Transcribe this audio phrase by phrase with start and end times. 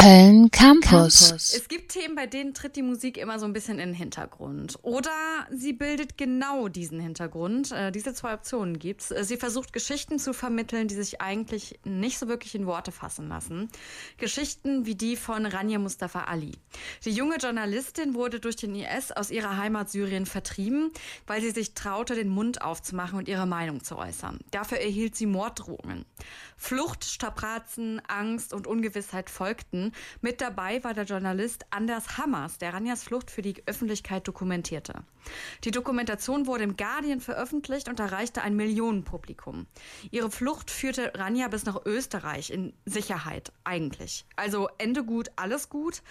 [0.00, 1.30] Köln Campus.
[1.30, 4.78] Es gibt Themen, bei denen tritt die Musik immer so ein bisschen in den Hintergrund.
[4.80, 5.10] Oder
[5.50, 7.70] sie bildet genau diesen Hintergrund.
[7.72, 9.10] Äh, diese zwei Optionen gibt's.
[9.10, 13.28] Äh, sie versucht Geschichten zu vermitteln, die sich eigentlich nicht so wirklich in Worte fassen
[13.28, 13.68] lassen.
[14.16, 16.52] Geschichten wie die von Rania Mustafa Ali.
[17.04, 20.92] Die junge Journalistin wurde durch den IS aus ihrer Heimat Syrien vertrieben,
[21.26, 24.38] weil sie sich traute, den Mund aufzumachen und ihre Meinung zu äußern.
[24.50, 26.06] Dafür erhielt sie Morddrohungen.
[26.56, 29.89] Flucht, Strapazen, Angst und Ungewissheit folgten.
[30.20, 34.94] Mit dabei war der Journalist Anders Hammers, der Ranjas Flucht für die Öffentlichkeit dokumentierte.
[35.64, 39.66] Die Dokumentation wurde im Guardian veröffentlicht und erreichte ein Millionenpublikum.
[40.10, 44.24] Ihre Flucht führte Ranja bis nach Österreich in Sicherheit, eigentlich.
[44.36, 46.02] Also Ende gut, alles gut.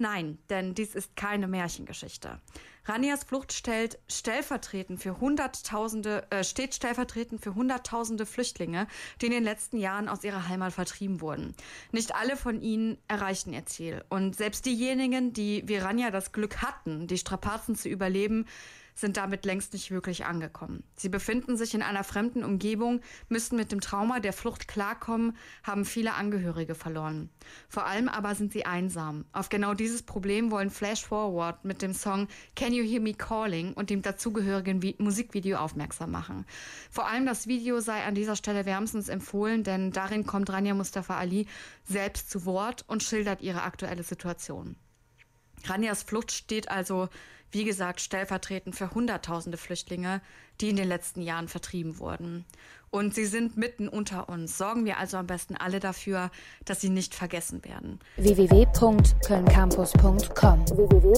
[0.00, 2.40] Nein, denn dies ist keine Märchengeschichte.
[2.86, 8.86] Ranias Flucht stellt stellvertretend für Hunderttausende, äh, steht stellvertretend für Hunderttausende Flüchtlinge,
[9.20, 11.54] die in den letzten Jahren aus ihrer Heimat vertrieben wurden.
[11.92, 14.02] Nicht alle von ihnen erreichten ihr Ziel.
[14.08, 18.46] Und selbst diejenigen, die wie Rania das Glück hatten, die Strapazen zu überleben,
[19.00, 20.84] sind damit längst nicht wirklich angekommen.
[20.96, 25.84] Sie befinden sich in einer fremden Umgebung, müssten mit dem Trauma der Flucht klarkommen, haben
[25.84, 27.30] viele Angehörige verloren.
[27.68, 29.24] Vor allem aber sind sie einsam.
[29.32, 33.72] Auf genau dieses Problem wollen Flash Forward mit dem Song Can You Hear Me Calling
[33.72, 36.44] und dem dazugehörigen Musikvideo aufmerksam machen.
[36.90, 41.16] Vor allem das Video sei an dieser Stelle wärmstens empfohlen, denn darin kommt Rania Mustafa
[41.16, 41.46] Ali
[41.84, 44.76] selbst zu Wort und schildert ihre aktuelle Situation.
[45.66, 47.08] Ranias Flucht steht also
[47.52, 50.20] wie gesagt, stellvertretend für Hunderttausende Flüchtlinge,
[50.60, 52.44] die in den letzten Jahren vertrieben wurden.
[52.90, 54.58] Und sie sind mitten unter uns.
[54.58, 56.30] Sorgen wir also am besten alle dafür,
[56.64, 58.00] dass sie nicht vergessen werden.
[58.16, 61.14] www.kölncampus.com www